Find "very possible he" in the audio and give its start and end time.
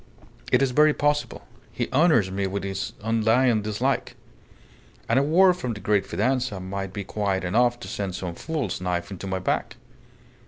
0.71-1.87